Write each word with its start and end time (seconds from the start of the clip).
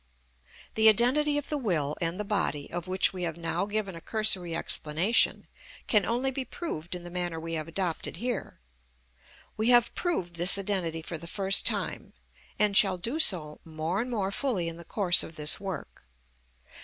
The 0.73 0.89
identity 0.89 1.37
of 1.37 1.49
the 1.49 1.59
will 1.59 1.95
and 2.01 2.19
the 2.19 2.23
body, 2.25 2.71
of 2.71 2.87
which 2.87 3.13
we 3.13 3.21
have 3.21 3.37
now 3.37 3.67
given 3.67 3.95
a 3.95 4.01
cursory 4.01 4.55
explanation, 4.55 5.47
can 5.85 6.07
only 6.07 6.31
be 6.31 6.43
proved 6.43 6.95
in 6.95 7.03
the 7.03 7.11
manner 7.11 7.39
we 7.39 7.53
have 7.53 7.67
adopted 7.67 8.15
here. 8.17 8.59
We 9.57 9.69
have 9.69 9.93
proved 9.93 10.37
this 10.37 10.57
identity 10.57 11.03
for 11.03 11.19
the 11.19 11.27
first 11.27 11.67
time, 11.67 12.13
and 12.57 12.75
shall 12.75 12.97
do 12.97 13.19
so 13.19 13.59
more 13.63 14.01
and 14.01 14.09
more 14.09 14.31
fully 14.31 14.67
in 14.67 14.77
the 14.77 14.83
course 14.85 15.21
of 15.21 15.35
this 15.35 15.59
work. 15.59 16.07